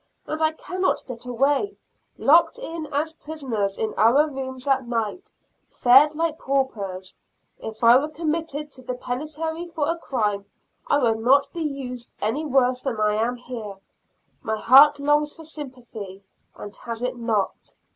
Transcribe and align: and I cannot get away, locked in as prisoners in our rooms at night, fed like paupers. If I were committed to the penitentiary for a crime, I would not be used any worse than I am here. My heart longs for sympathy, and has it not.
and 0.25 0.41
I 0.41 0.53
cannot 0.53 1.03
get 1.05 1.27
away, 1.27 1.77
locked 2.17 2.57
in 2.57 2.87
as 2.91 3.13
prisoners 3.13 3.77
in 3.77 3.93
our 3.97 4.27
rooms 4.33 4.65
at 4.67 4.87
night, 4.87 5.31
fed 5.67 6.15
like 6.15 6.39
paupers. 6.39 7.15
If 7.59 7.83
I 7.83 7.97
were 7.97 8.09
committed 8.09 8.71
to 8.71 8.81
the 8.81 8.95
penitentiary 8.95 9.67
for 9.67 9.87
a 9.87 9.95
crime, 9.99 10.45
I 10.87 10.97
would 10.97 11.19
not 11.19 11.53
be 11.53 11.61
used 11.61 12.15
any 12.19 12.43
worse 12.47 12.81
than 12.81 12.99
I 12.99 13.13
am 13.13 13.35
here. 13.35 13.75
My 14.41 14.57
heart 14.57 14.97
longs 14.99 15.33
for 15.33 15.43
sympathy, 15.43 16.23
and 16.55 16.75
has 16.77 17.03
it 17.03 17.15
not. 17.17 17.75